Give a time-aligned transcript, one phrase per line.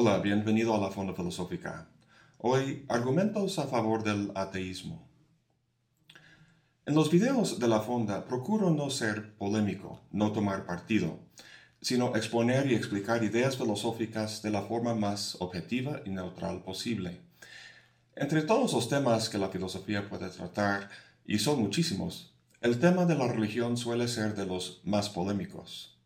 [0.00, 1.88] Hola, bienvenido a la Fonda Filosófica.
[2.38, 5.04] Hoy, argumentos a favor del ateísmo.
[6.86, 11.18] En los videos de la Fonda procuro no ser polémico, no tomar partido,
[11.80, 17.20] sino exponer y explicar ideas filosóficas de la forma más objetiva y neutral posible.
[18.14, 20.90] Entre todos los temas que la filosofía puede tratar,
[21.26, 25.97] y son muchísimos, el tema de la religión suele ser de los más polémicos.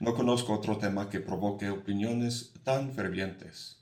[0.00, 3.78] No conozco otro tema que provoque opiniones tan fervientes.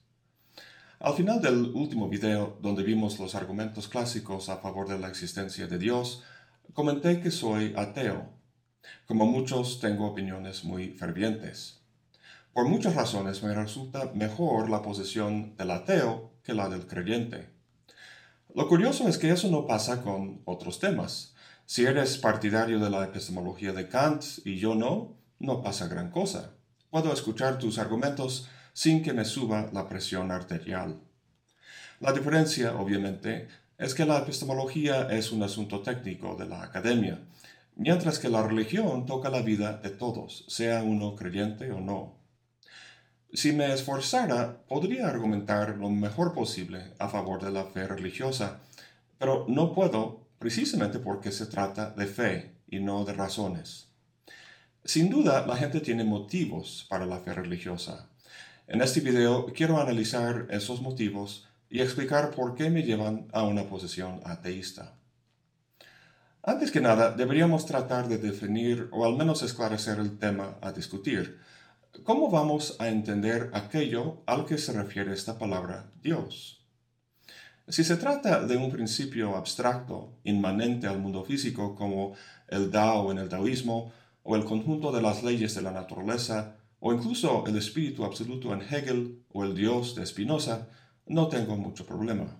[1.01, 5.69] Al final del último video, donde vimos los argumentos clásicos a favor de la existencia
[5.69, 6.25] de Dios,
[6.73, 8.31] comenté que soy ateo.
[9.07, 11.81] Como muchos, tengo opiniones muy fervientes.
[12.53, 17.51] Por muchas razones me resulta mejor la posición del ateo que la del creyente.
[18.55, 21.37] Lo curioso es que eso no pasa con otros temas.
[21.67, 26.53] Si eres partidario de la epistemología de Kant y yo no, no pasa gran cosa.
[26.91, 31.01] Puedo escuchar tus argumentos sin que me suba la presión arterial.
[32.01, 37.21] La diferencia, obviamente, es que la epistemología es un asunto técnico de la academia,
[37.77, 42.17] mientras que la religión toca la vida de todos, sea uno creyente o no.
[43.33, 48.61] Si me esforzara, podría argumentar lo mejor posible a favor de la fe religiosa,
[49.19, 53.88] pero no puedo precisamente porque se trata de fe y no de razones.
[54.89, 58.09] Sin duda, la gente tiene motivos para la fe religiosa.
[58.67, 63.65] En este video quiero analizar esos motivos y explicar por qué me llevan a una
[63.65, 64.95] posición ateísta.
[66.43, 71.39] Antes que nada, deberíamos tratar de definir o al menos esclarecer el tema a discutir.
[72.03, 76.65] ¿Cómo vamos a entender aquello al que se refiere esta palabra Dios?
[77.69, 82.15] Si se trata de un principio abstracto, inmanente al mundo físico, como
[82.49, 83.93] el Dao en el taoísmo,
[84.31, 88.61] o el conjunto de las leyes de la naturaleza, o incluso el espíritu absoluto en
[88.61, 90.69] Hegel o el Dios de Spinoza,
[91.07, 92.37] no tengo mucho problema.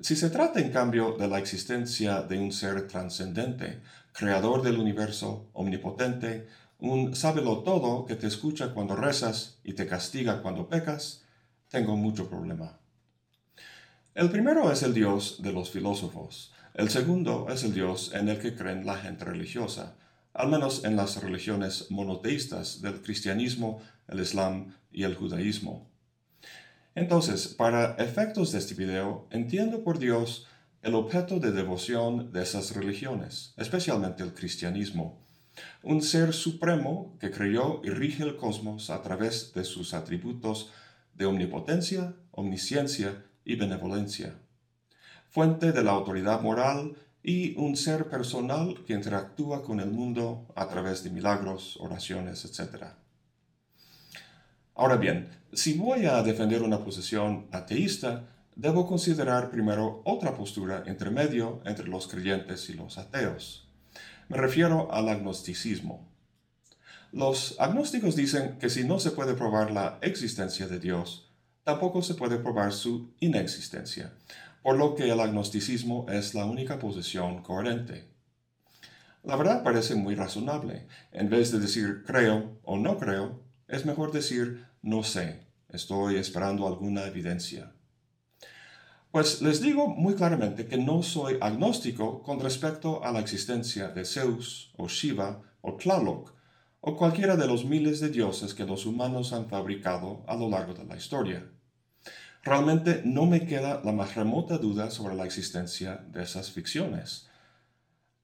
[0.00, 5.48] Si se trata, en cambio, de la existencia de un ser trascendente, creador del universo,
[5.52, 6.48] omnipotente,
[6.80, 11.22] un sábelo todo que te escucha cuando rezas y te castiga cuando pecas,
[11.68, 12.80] tengo mucho problema.
[14.16, 18.40] El primero es el Dios de los filósofos, el segundo es el Dios en el
[18.40, 19.94] que creen la gente religiosa,
[20.32, 25.90] al menos en las religiones monoteístas del cristianismo, el islam y el judaísmo.
[26.94, 30.46] Entonces, para efectos de este video, entiendo por Dios
[30.82, 35.20] el objeto de devoción de esas religiones, especialmente el cristianismo,
[35.82, 40.70] un ser supremo que creyó y rige el cosmos a través de sus atributos
[41.14, 44.34] de omnipotencia, omnisciencia y benevolencia,
[45.28, 50.68] fuente de la autoridad moral y un ser personal que interactúa con el mundo a
[50.68, 52.84] través de milagros, oraciones, etc.
[54.74, 58.26] Ahora bien, si voy a defender una posición ateísta,
[58.56, 63.68] debo considerar primero otra postura intermedio entre los creyentes y los ateos.
[64.28, 66.08] Me refiero al agnosticismo.
[67.12, 71.29] Los agnósticos dicen que si no se puede probar la existencia de Dios,
[71.64, 74.12] tampoco se puede probar su inexistencia,
[74.62, 78.08] por lo que el agnosticismo es la única posición coherente.
[79.22, 80.86] La verdad parece muy razonable.
[81.12, 86.66] En vez de decir creo o no creo, es mejor decir no sé, estoy esperando
[86.66, 87.72] alguna evidencia.
[89.10, 94.04] Pues les digo muy claramente que no soy agnóstico con respecto a la existencia de
[94.04, 96.32] Zeus o Shiva o Tlaloc
[96.80, 100.74] o cualquiera de los miles de dioses que los humanos han fabricado a lo largo
[100.74, 101.46] de la historia.
[102.42, 107.28] Realmente no me queda la más remota duda sobre la existencia de esas ficciones.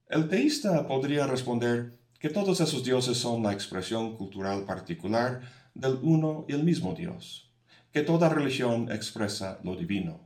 [0.08, 5.42] El teísta podría responder que todos esos dioses son la expresión cultural particular
[5.74, 7.50] del uno y el mismo Dios,
[7.92, 10.20] que toda religión expresa lo divino.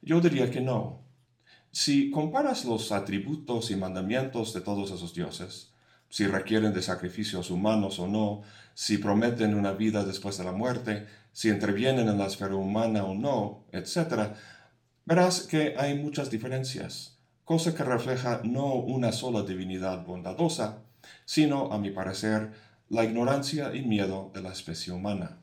[0.00, 1.02] Yo diría que no.
[1.72, 5.72] Si comparas los atributos y mandamientos de todos esos dioses,
[6.08, 8.42] si requieren de sacrificios humanos o no,
[8.74, 13.14] si prometen una vida después de la muerte, si intervienen en la esfera humana o
[13.14, 14.32] no, etc.,
[15.04, 20.82] verás que hay muchas diferencias, cosa que refleja no una sola divinidad bondadosa,
[21.24, 22.50] sino, a mi parecer,
[22.88, 25.38] la ignorancia y miedo de la especie humana.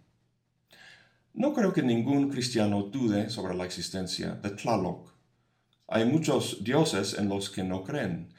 [1.34, 5.12] No creo que ningún cristiano dude sobre la existencia de Tlaloc.
[5.88, 8.34] Hay muchos dioses en los que no creen,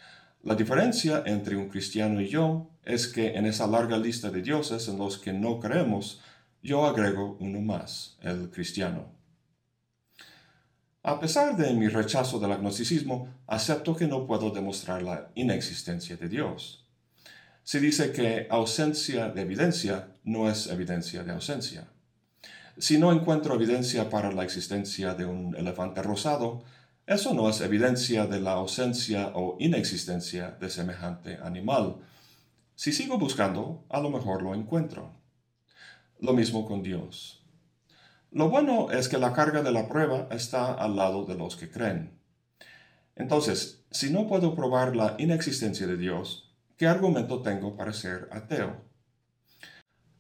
[0.45, 4.89] la diferencia entre un cristiano y yo es que en esa larga lista de dioses
[4.89, 6.21] en los que no creemos,
[6.63, 9.07] yo agrego uno más, el cristiano.
[11.03, 16.29] A pesar de mi rechazo del agnosticismo, acepto que no puedo demostrar la inexistencia de
[16.29, 16.87] Dios.
[17.63, 21.89] Se dice que ausencia de evidencia no es evidencia de ausencia.
[22.77, 26.65] Si no encuentro evidencia para la existencia de un elefante rosado,
[27.07, 31.97] eso no es evidencia de la ausencia o inexistencia de semejante animal.
[32.77, 35.13] Si sigo buscando, a lo mejor lo encuentro.
[36.19, 37.45] Lo mismo con Dios.
[38.31, 41.71] Lo bueno es que la carga de la prueba está al lado de los que
[41.71, 42.19] creen.
[43.17, 48.83] Entonces, si no puedo probar la inexistencia de Dios, ¿qué argumento tengo para ser ateo?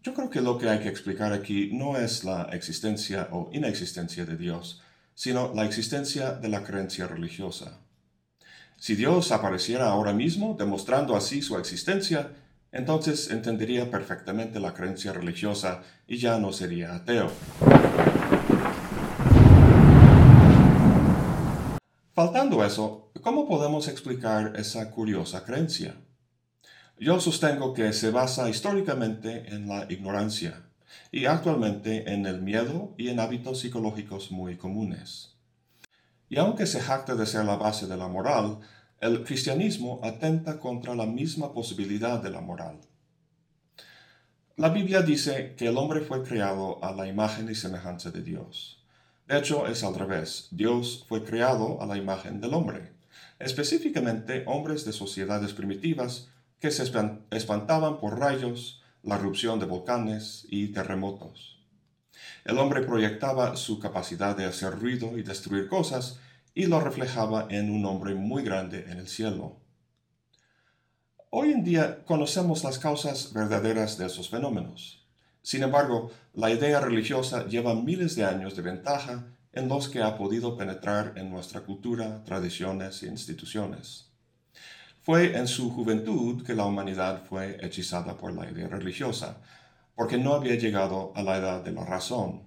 [0.02, 4.26] Yo creo que lo que hay que explicar aquí no es la existencia o inexistencia
[4.26, 4.82] de Dios,
[5.14, 7.80] sino la existencia de la creencia religiosa.
[8.78, 12.32] Si Dios apareciera ahora mismo demostrando así su existencia,
[12.72, 17.30] entonces entendería perfectamente la creencia religiosa y ya no sería ateo.
[22.12, 25.94] Faltando eso, ¿cómo podemos explicar esa curiosa creencia?
[26.98, 30.64] Yo sostengo que se basa históricamente en la ignorancia
[31.14, 35.36] y actualmente en el miedo y en hábitos psicológicos muy comunes.
[36.28, 38.58] Y aunque se jacta de ser la base de la moral,
[38.98, 42.80] el cristianismo atenta contra la misma posibilidad de la moral.
[44.56, 48.84] La Biblia dice que el hombre fue creado a la imagen y semejanza de Dios.
[49.28, 50.48] De hecho, es al revés.
[50.50, 52.90] Dios fue creado a la imagen del hombre,
[53.38, 56.82] específicamente hombres de sociedades primitivas que se
[57.30, 61.58] espantaban por rayos, la erupción de volcanes y terremotos.
[62.44, 66.20] El hombre proyectaba su capacidad de hacer ruido y destruir cosas
[66.54, 69.56] y lo reflejaba en un hombre muy grande en el cielo.
[71.30, 75.04] Hoy en día conocemos las causas verdaderas de esos fenómenos.
[75.42, 80.16] Sin embargo, la idea religiosa lleva miles de años de ventaja en los que ha
[80.16, 84.13] podido penetrar en nuestra cultura, tradiciones e instituciones.
[85.04, 89.36] Fue en su juventud que la humanidad fue hechizada por la idea religiosa,
[89.94, 92.44] porque no había llegado a la edad de la razón.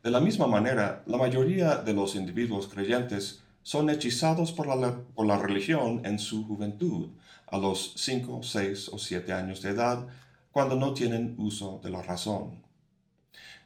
[0.00, 6.02] De la misma manera, la mayoría de los individuos creyentes son hechizados por la, religión
[6.04, 7.08] en su juventud,
[7.48, 10.06] a los 5, 6 o 7 años de edad,
[10.52, 12.62] cuando no tienen uso de la razón.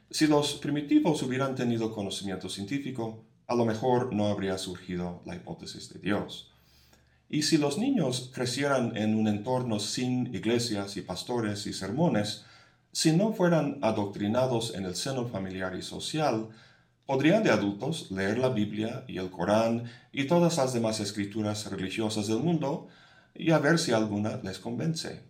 [0.09, 5.93] Si los primitivos hubieran tenido conocimiento científico, a lo mejor no habría surgido la hipótesis
[5.93, 6.50] de Dios.
[7.33, 12.43] Y si los niños crecieran en un entorno sin iglesias y pastores y sermones,
[12.91, 16.49] si no fueran adoctrinados en el seno familiar y social,
[17.05, 22.27] podrían de adultos leer la Biblia y el Corán y todas las demás escrituras religiosas
[22.27, 22.89] del mundo
[23.33, 25.23] y a ver si alguna les convence.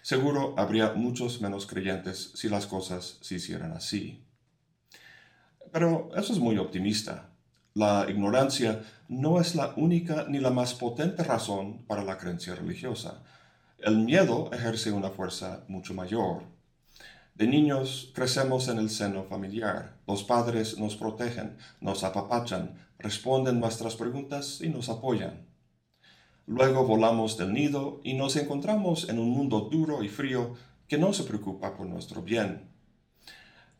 [0.00, 4.24] Seguro habría muchos menos creyentes si las cosas se hicieran así.
[5.70, 7.35] Pero eso es muy optimista.
[7.76, 13.22] La ignorancia no es la única ni la más potente razón para la creencia religiosa.
[13.78, 16.44] El miedo ejerce una fuerza mucho mayor.
[17.34, 19.98] De niños crecemos en el seno familiar.
[20.06, 25.46] Los padres nos protegen, nos apapachan, responden nuestras preguntas y nos apoyan.
[26.46, 30.54] Luego volamos del nido y nos encontramos en un mundo duro y frío
[30.88, 32.70] que no se preocupa por nuestro bien.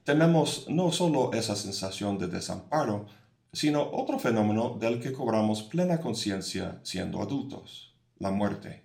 [0.04, 3.06] Tememos no solo esa sensación de desamparo,
[3.56, 8.82] sino otro fenómeno del que cobramos plena conciencia siendo adultos, la muerte.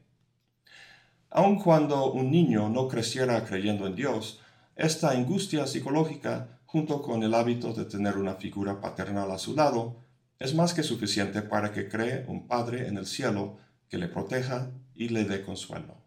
[1.29, 4.39] Aun cuando un niño no creciera creyendo en Dios,
[4.77, 9.97] esta angustia psicológica, junto con el hábito de tener una figura paternal a su lado,
[10.39, 13.57] es más que suficiente para que cree un Padre en el cielo
[13.89, 15.97] que le proteja y le dé consuelo.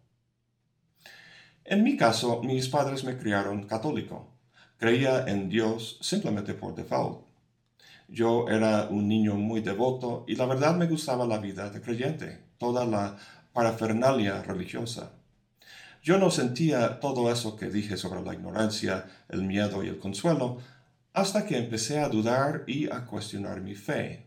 [1.67, 4.31] En mi caso, mis padres me criaron católico.
[4.79, 7.34] Creía en Dios simplemente por default.
[8.09, 12.45] Yo era un niño muy devoto y la verdad me gustaba la vida de creyente,
[12.59, 13.17] toda la
[13.53, 15.13] parafernalia religiosa.
[16.03, 20.59] Yo no sentía todo eso que dije sobre la ignorancia, el miedo y el consuelo,
[21.15, 24.27] hasta que empecé a dudar y a cuestionar mi fe.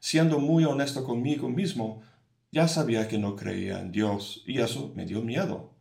[0.00, 2.02] Siendo muy honesto conmigo mismo,
[2.50, 5.74] ya sabía que no creía en Dios y eso me dio miedo,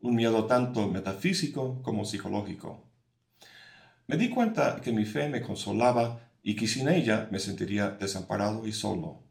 [0.00, 2.84] un miedo tanto metafísico como psicológico.
[4.06, 8.66] Me di cuenta que mi fe me consolaba y que sin ella me sentiría desamparado
[8.66, 9.22] y solo.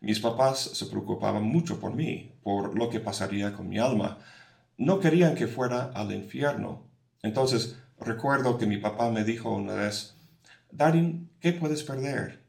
[0.00, 4.18] Mis papás se preocupaban mucho por mí, por lo que pasaría con mi alma.
[4.76, 6.82] No querían que fuera al infierno.
[7.22, 10.16] Entonces recuerdo que mi papá me dijo una vez,
[10.72, 12.42] Darin, ¿qué puedes perder?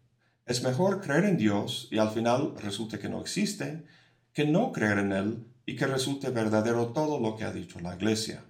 [0.47, 3.85] Es mejor creer en Dios y al final resulte que no existe,
[4.33, 7.95] que no creer en Él y que resulte verdadero todo lo que ha dicho la
[7.95, 8.43] Iglesia.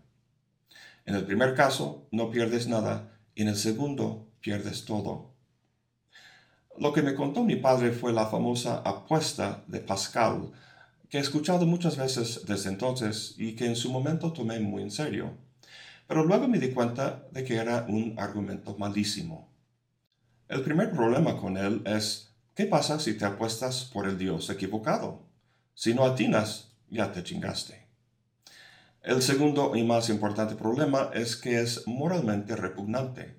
[1.06, 5.34] En el primer caso, no pierdes nada y en el segundo, pierdes todo.
[6.77, 10.51] Lo que me contó mi padre fue la famosa apuesta de Pascal,
[11.10, 14.91] que he escuchado muchas veces desde entonces y que en su momento tomé muy en
[14.91, 15.38] serio.
[16.08, 19.48] pero luego me di cuenta de que era un argumento malísimo.
[20.48, 25.22] El primer problema con él es, ¿qué pasa si te apuestas por el Dios equivocado?
[25.75, 27.86] Si no atinas, ya te chingaste.
[29.03, 33.38] El segundo y más importante problema es que es moralmente repugnante.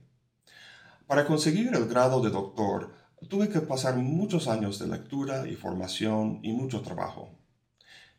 [1.11, 2.95] Para conseguir el grado de doctor,
[3.29, 7.31] tuve que pasar muchos años de lectura y formación y mucho trabajo.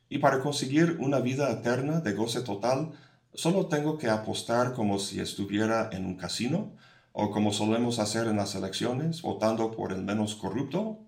[0.10, 2.92] Y para conseguir una vida eterna de goce total,
[3.34, 6.74] solo tengo que apostar como si estuviera en un casino,
[7.14, 11.00] o como solemos hacer en las elecciones, votando por el menos corrupto.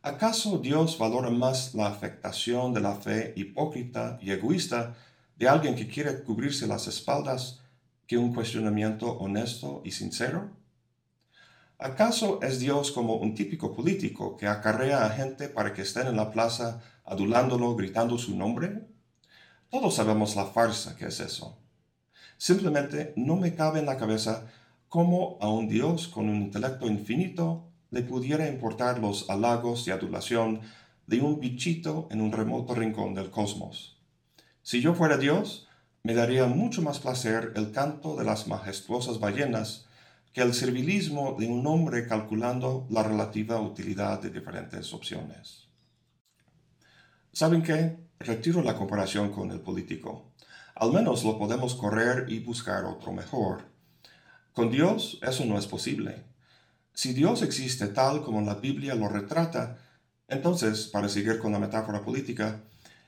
[0.00, 4.96] ¿Acaso Dios valora más la afectación de la fe hipócrita y egoísta
[5.36, 7.60] de alguien que quiere cubrirse las espaldas
[8.06, 10.58] que un cuestionamiento honesto y sincero?
[11.82, 16.16] ¿Acaso es Dios como un típico político que acarrea a gente para que estén en
[16.16, 18.86] la plaza adulándolo, gritando su nombre?
[19.70, 21.56] Todos sabemos la farsa que es eso.
[22.36, 24.44] Simplemente no me cabe en la cabeza
[24.90, 30.60] cómo a un Dios con un intelecto infinito le pudiera importar los halagos y adulación
[31.06, 33.96] de un bichito en un remoto rincón del cosmos.
[34.62, 35.66] Si yo fuera Dios,
[36.02, 39.86] me daría mucho más placer el canto de las majestuosas ballenas
[40.32, 45.68] que el servilismo de un hombre calculando la relativa utilidad de diferentes opciones.
[47.32, 47.96] ¿Saben qué?
[48.18, 50.32] Retiro la comparación con el político.
[50.74, 53.64] Al menos lo podemos correr y buscar otro mejor.
[54.52, 56.24] Con Dios eso no es posible.
[56.92, 59.78] Si Dios existe tal como la Biblia lo retrata,
[60.28, 62.60] entonces, para seguir con la metáfora política,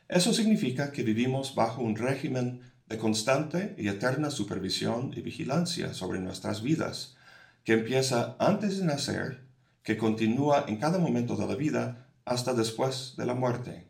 [0.08, 2.60] eso significa que vivimos bajo un régimen
[2.92, 7.16] de constante y eterna supervisión y vigilancia sobre nuestras vidas,
[7.64, 9.40] que empieza antes de nacer,
[9.82, 13.86] que continúa en cada momento de la vida hasta después de la muerte.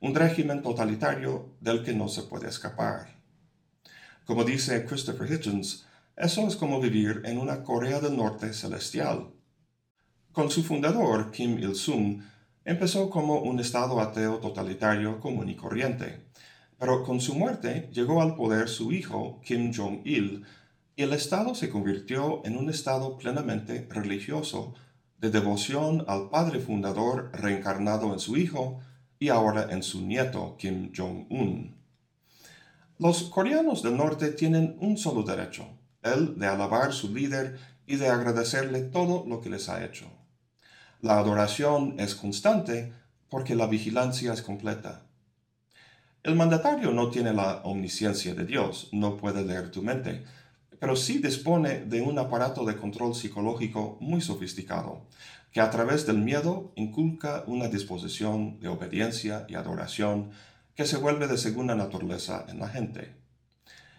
[0.00, 3.14] Un régimen totalitario del que no se puede escapar.
[4.24, 9.28] Como dice Christopher Hitchens, eso es como vivir en una Corea del Norte celestial.
[10.32, 12.20] Con su fundador, Kim Il-sung,
[12.64, 16.24] empezó como un estado ateo totalitario común y corriente,
[16.80, 20.46] pero con su muerte llegó al poder su hijo, Kim Jong-il,
[20.96, 24.72] y el Estado se convirtió en un Estado plenamente religioso,
[25.18, 28.80] de devoción al padre fundador reencarnado en su hijo
[29.18, 31.76] y ahora en su nieto Kim Jong-un.
[32.98, 35.66] Los coreanos del norte tienen un solo derecho,
[36.02, 40.10] el de alabar su líder y de agradecerle todo lo que les ha hecho.
[41.02, 42.94] La adoración es constante
[43.28, 45.09] porque la vigilancia es completa.
[46.22, 50.22] El mandatario no tiene la omnisciencia de Dios, no puede leer tu mente,
[50.78, 55.06] pero sí dispone de un aparato de control psicológico muy sofisticado,
[55.50, 60.30] que a través del miedo inculca una disposición de obediencia y adoración
[60.74, 63.14] que se vuelve de segunda naturaleza en la gente.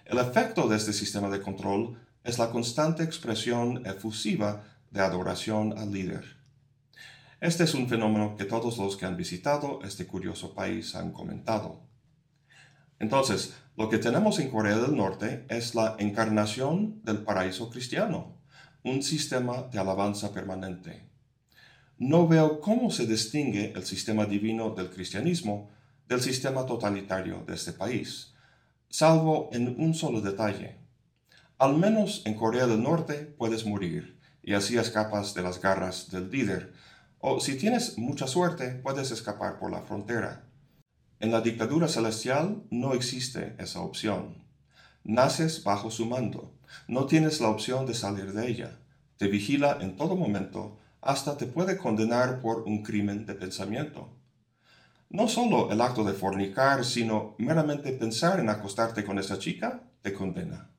[0.06, 5.92] El efecto de este sistema de control es la constante expresión efusiva de adoración al
[5.92, 6.38] líder.
[7.40, 11.90] Este es un fenómeno que todos los que han visitado este curioso país han comentado.
[13.02, 18.38] Entonces, lo que tenemos en Corea del Norte es la encarnación del paraíso cristiano,
[18.84, 21.10] un sistema de alabanza permanente.
[21.98, 25.72] No veo cómo se distingue el sistema divino del cristianismo
[26.08, 28.36] del sistema totalitario de este país,
[28.88, 30.76] salvo en un solo detalle.
[31.58, 36.30] Al menos en Corea del Norte puedes morir y así escapas de las garras del
[36.30, 36.74] líder,
[37.18, 40.51] o si tienes mucha suerte puedes escapar por la frontera.
[41.22, 44.38] En la dictadura celestial no existe esa opción.
[45.04, 46.52] Naces bajo su mando.
[46.88, 48.80] No tienes la opción de salir de ella.
[49.18, 54.10] Te vigila en todo momento hasta te puede condenar por un crimen de pensamiento.
[55.12, 60.14] No solo el acto de fornicar, sino meramente pensar en acostarte con esa chica te
[60.14, 60.72] condena.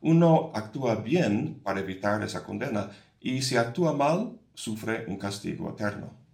[0.00, 2.90] Uno actúa bien para evitar esa condena
[3.20, 6.27] y si actúa mal, sufre un castigo eterno.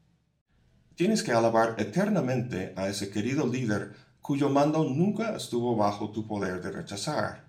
[0.97, 6.63] Tienes que alabar eternamente a ese querido líder cuyo mando nunca estuvo bajo tu poder
[6.63, 7.45] de rechazar.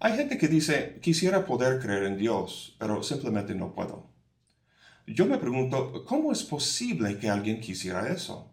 [0.00, 4.08] Hay gente que dice, quisiera poder creer en Dios, pero simplemente no puedo.
[5.06, 8.50] Yo me pregunto, ¿cómo es posible que alguien quisiera eso?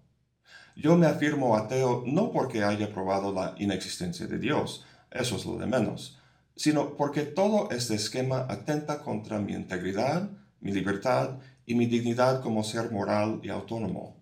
[0.75, 5.57] Yo me afirmo ateo no porque haya probado la inexistencia de Dios, eso es lo
[5.57, 6.19] de menos,
[6.55, 12.63] sino porque todo este esquema atenta contra mi integridad, mi libertad y mi dignidad como
[12.63, 14.15] ser moral y autónomo.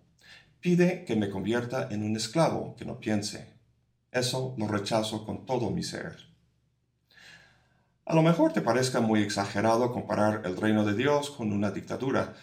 [0.60, 3.46] Pide que me convierta en un esclavo que no piense.
[4.10, 6.16] Eso lo rechazo con todo mi ser.
[8.04, 12.34] A lo mejor te parezca muy exagerado comparar el reino de Dios con una dictadura,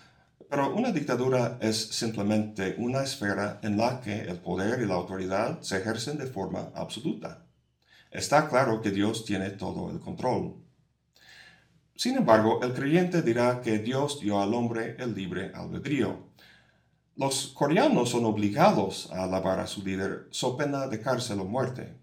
[0.50, 5.62] pero una dictadura es simplemente una esfera en la que el poder y la autoridad
[5.62, 7.46] se ejercen de forma absoluta.
[8.10, 10.56] Está claro que Dios tiene todo el control.
[11.96, 16.32] Sin embargo, el creyente dirá que Dios dio al hombre el libre albedrío.
[17.16, 21.94] Los coreanos son obligados a alabar a su líder so pena de cárcel o muerte.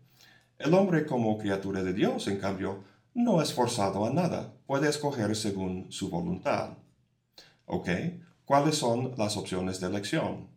[0.58, 5.34] El hombre como criatura de Dios, en cambio, no es forzado a nada, puede escoger
[5.34, 6.78] según su voluntad.
[7.66, 7.88] ¿Ok?
[8.44, 10.48] ¿Cuáles son las opciones de elección?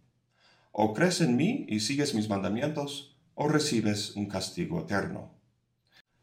[0.72, 5.33] O crees en mí y sigues mis mandamientos, o recibes un castigo eterno.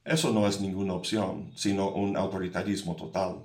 [0.05, 3.45] Eso no es ninguna opción, sino un autoritarismo total.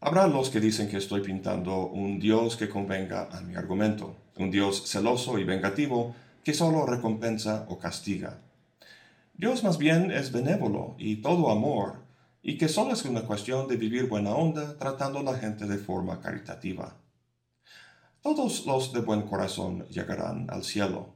[0.00, 4.50] Habrá los que dicen que estoy pintando un Dios que convenga a mi argumento, un
[4.50, 8.38] Dios celoso y vengativo que solo recompensa o castiga.
[9.32, 12.04] Dios más bien es benévolo y todo amor,
[12.42, 15.78] y que solo es una cuestión de vivir buena onda tratando a la gente de
[15.78, 16.98] forma caritativa.
[18.20, 21.14] Todos los de buen corazón llegarán al cielo.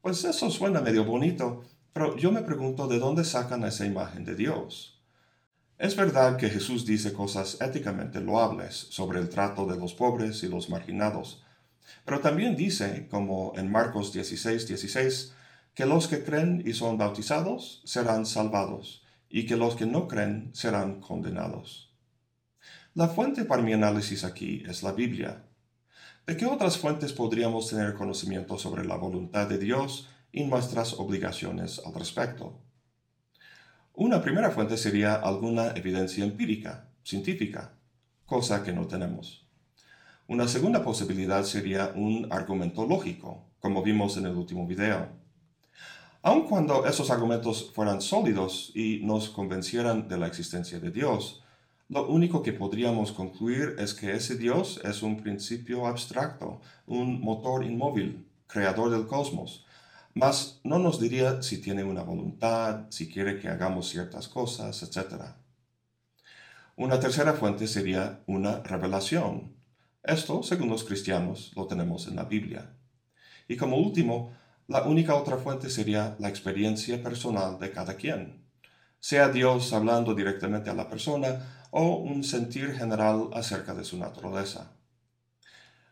[0.00, 1.62] Pues eso suena medio bonito,
[1.96, 5.00] pero yo me pregunto de dónde sacan esa imagen de Dios.
[5.78, 10.48] Es verdad que Jesús dice cosas éticamente loables sobre el trato de los pobres y
[10.48, 11.42] los marginados,
[12.04, 15.32] pero también dice, como en Marcos 16, 16,
[15.72, 20.50] que los que creen y son bautizados serán salvados, y que los que no creen
[20.52, 21.94] serán condenados.
[22.92, 25.46] La fuente para mi análisis aquí es la Biblia.
[26.26, 31.80] ¿De qué otras fuentes podríamos tener conocimiento sobre la voluntad de Dios y nuestras obligaciones
[31.84, 32.58] al respecto?
[33.94, 37.72] Una primera fuente sería alguna evidencia empírica, científica,
[38.26, 39.46] cosa que no tenemos.
[40.28, 45.08] Una segunda posibilidad sería un argumento lógico, como vimos en el último video.
[46.22, 51.44] Aun cuando esos argumentos fueran sólidos y nos convencieran de la existencia de Dios,
[51.88, 57.64] lo único que podríamos concluir es que ese Dios es un principio abstracto, un motor
[57.64, 59.65] inmóvil, creador del cosmos,
[60.16, 65.22] mas no nos diría si tiene una voluntad, si quiere que hagamos ciertas cosas, etc.
[66.74, 69.54] Una tercera fuente sería una revelación.
[70.02, 72.74] Esto, según los cristianos, lo tenemos en la Biblia.
[73.46, 74.32] Y como último,
[74.68, 78.42] la única otra fuente sería la experiencia personal de cada quien,
[78.98, 84.72] sea Dios hablando directamente a la persona o un sentir general acerca de su naturaleza.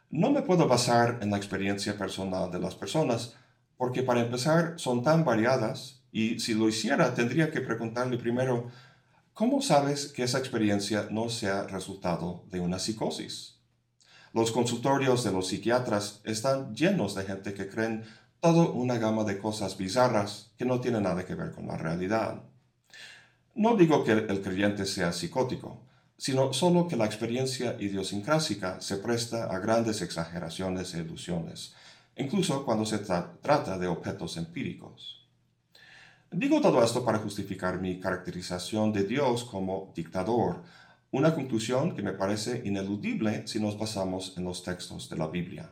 [0.09, 3.37] No me puedo basar en la experiencia personal de las personas,
[3.77, 8.71] porque para empezar son tan variadas y si lo hiciera tendría que preguntarle primero,
[9.33, 13.57] ¿cómo sabes que esa experiencia no sea resultado de una psicosis?
[14.33, 18.05] Los consultorios de los psiquiatras están llenos de gente que creen
[18.41, 22.43] toda una gama de cosas bizarras que no tienen nada que ver con la realidad.
[23.55, 25.81] No digo que el creyente sea psicótico,
[26.17, 31.75] sino solo que la experiencia idiosincrásica se presta a grandes exageraciones e ilusiones,
[32.17, 35.29] incluso cuando se trata de objetos empíricos.
[36.31, 40.63] Digo todo esto para justificar mi caracterización de Dios como dictador,
[41.13, 45.71] una conclusión que me parece ineludible si nos basamos en los textos de la Biblia.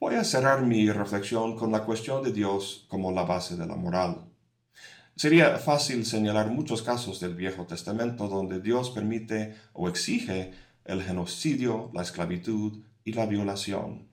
[0.00, 3.76] Voy a cerrar mi reflexión con la cuestión de Dios como la base de la
[3.76, 4.24] moral.
[5.14, 10.52] Sería fácil señalar muchos casos del Viejo Testamento donde Dios permite o exige
[10.84, 14.08] el genocidio, la esclavitud y la violación.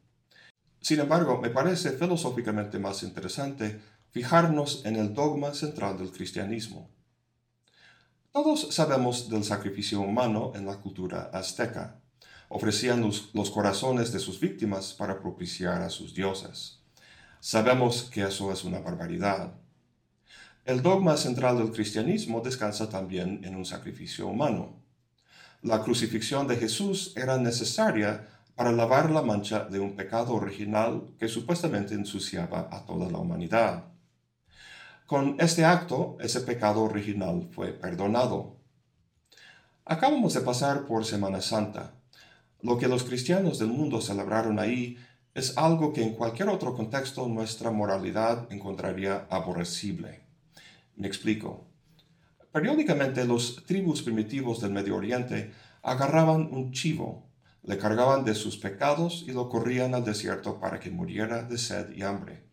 [0.83, 3.79] Sin embargo, me parece filosóficamente más interesante
[4.11, 6.91] fijarnos en el dogma central del cristianismo.
[8.33, 12.03] Todos sabemos del sacrificio humano en la cultura azteca
[12.49, 16.81] ofrecían los, corazones de sus víctimas para propiciar a sus dioses.
[17.39, 19.53] Sabemos que eso es una barbaridad.
[20.65, 24.83] El dogma central del cristianismo descansa también en un sacrificio humano.
[25.61, 31.27] La crucifixión de Jesús era necesaria para lavar la mancha de un pecado original que
[31.27, 33.85] supuestamente ensuciaba a toda la humanidad.
[35.05, 38.57] Con este acto, ese pecado original fue perdonado.
[39.85, 41.93] Acabamos de pasar por Semana Santa
[42.63, 44.97] lo que los cristianos del mundo celebraron ahí
[45.35, 50.21] es algo que en cualquier otro contexto nuestra moralidad encontraría aborrecible.
[50.95, 51.65] Me explico.
[52.53, 57.27] Periódicamente los tribus primitivos del Medio Oriente agarraban un chivo,
[57.63, 61.91] le cargaban de sus pecados y lo corrían al desierto para que muriera de sed
[61.95, 62.43] y hambre.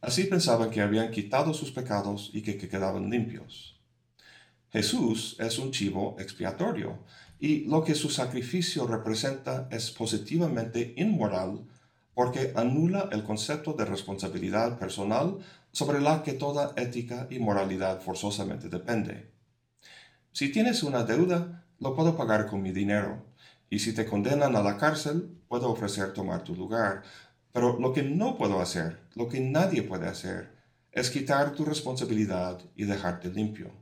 [0.00, 3.80] Así pensaban que habían quitado sus pecados y que, que quedaban limpios.
[4.70, 7.00] Jesús es un chivo expiatorio
[7.38, 11.66] y lo que su sacrificio representa es positivamente inmoral
[12.14, 15.38] porque anula el concepto de responsabilidad personal
[15.72, 19.30] sobre la que toda ética y moralidad forzosamente depende.
[20.32, 23.24] Si tienes una deuda, lo puedo pagar con mi dinero,
[23.72, 27.04] y si te condenan a la cárcel, puedo ofrecer tomar tu lugar.
[27.52, 30.54] Pero lo que no puedo hacer, lo que nadie puede hacer,
[30.90, 33.72] es quitar tu responsabilidad y dejarte limpio.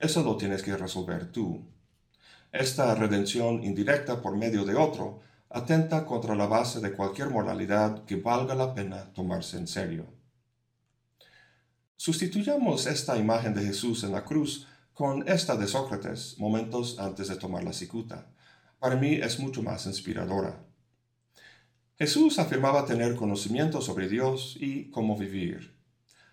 [0.00, 1.64] Eso lo tienes que resolver tú.
[2.50, 8.16] Esta redención indirecta por medio de otro atenta contra la base de cualquier moralidad que
[8.16, 10.06] valga la pena tomarse en serio.
[11.94, 17.36] Sustituyamos esta imagen de Jesús en la cruz con esta de Sócrates momentos antes de
[17.36, 18.26] tomar la cicuta.
[18.80, 20.64] Para mí es mucho más inspiradora.
[21.98, 25.76] Jesús afirmaba tener conocimiento sobre Dios y cómo vivir.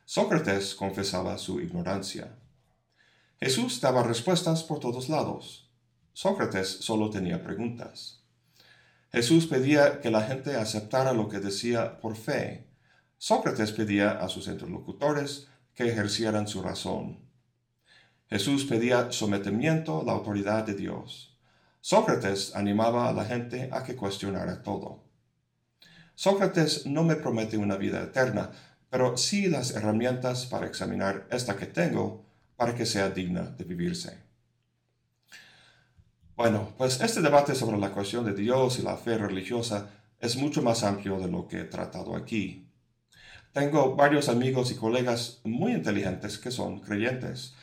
[0.06, 2.40] Sócrates confesaba su ignorancia.
[3.38, 5.70] Jesús daba respuestas por todos lados.
[6.14, 8.24] Sócrates solo tenía preguntas.
[9.12, 12.66] Jesús pedía que la gente aceptara lo que decía por fe.
[13.18, 17.20] Sócrates pedía a sus interlocutores que ejercieran su razón.
[18.30, 21.37] Jesús pedía sometimiento a la autoridad de Dios.
[21.89, 25.06] Sócrates animaba a la gente a que cuestionara todo.
[26.15, 28.52] Sócrates no me promete una vida eterna,
[28.89, 32.26] pero sí las herramientas para examinar esta que tengo
[32.58, 34.17] para que sea digna de vivirse.
[36.36, 39.88] Bueno, pues este debate sobre la cuestión de Dios y la fe religiosa
[40.19, 42.67] es mucho más amplio de lo que he tratado aquí.
[43.54, 47.56] Tengo varios amigos y colegas muy inteligentes que son creyentes,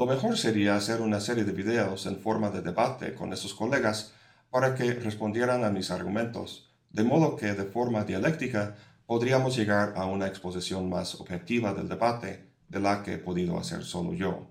[0.00, 4.14] lo mejor sería hacer una serie de videos en forma de debate con esos colegas
[4.48, 10.06] para que respondieran a mis argumentos, de modo que de forma dialéctica podríamos llegar a
[10.06, 14.46] una exposición más objetiva del debate de la que he podido hacer solo yo.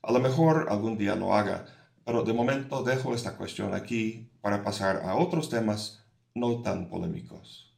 [0.00, 1.66] A lo mejor algún día lo haga,
[2.06, 7.76] pero de momento dejo esta cuestión aquí para pasar a otros temas no tan polémicos.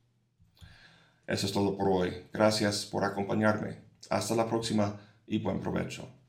[1.27, 2.29] Eso es todo por hoy.
[2.33, 3.79] Gracias por acompañarme.
[4.09, 6.20] Hasta la próxima y buen provecho.